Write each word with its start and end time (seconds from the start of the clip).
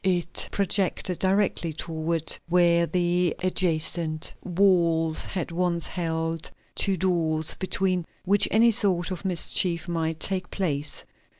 It 0.03 0.49
projected 0.51 1.19
directly 1.19 1.73
toward 1.73 2.35
where 2.49 2.87
the 2.87 3.35
adjacent 3.43 4.33
walls 4.43 5.23
had 5.25 5.51
once 5.51 5.85
held 5.85 6.49
two 6.73 6.97
doors, 6.97 7.53
between 7.53 8.07
which 8.25 8.47
any 8.49 8.71
sort 8.71 9.11
of 9.11 9.25
mischief 9.25 9.87
might 9.87 10.19
take 10.19 10.49
place. 10.49 11.05